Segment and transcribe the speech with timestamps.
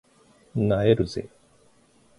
[0.55, 1.29] 萎えるぜ